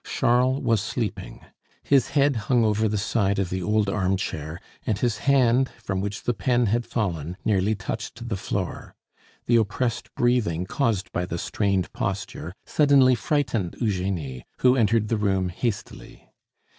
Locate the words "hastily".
15.49-16.31